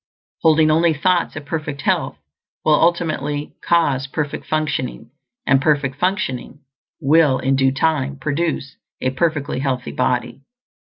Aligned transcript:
Holding 0.41 0.71
only 0.71 0.95
thoughts 0.95 1.35
of 1.35 1.45
perfect 1.45 1.81
health 1.81 2.17
will 2.65 2.73
ultimately 2.73 3.53
cause 3.61 4.07
perfect 4.07 4.47
functioning; 4.47 5.11
and 5.45 5.61
perfect 5.61 5.97
functioning 5.99 6.61
will 6.99 7.37
in 7.37 7.55
due 7.55 7.71
time 7.71 8.17
produce 8.17 8.77
a 8.99 9.11
perfectly 9.11 9.59
healthy 9.59 9.91
body. 9.91 10.41